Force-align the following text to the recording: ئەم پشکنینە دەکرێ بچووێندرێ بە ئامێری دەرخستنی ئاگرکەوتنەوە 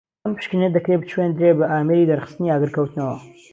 ئەم 0.23 0.33
پشکنینە 0.37 0.69
دەکرێ 0.75 0.95
بچووێندرێ 1.01 1.51
بە 1.59 1.65
ئامێری 1.71 2.09
دەرخستنی 2.09 2.51
ئاگرکەوتنەوە 2.53 3.17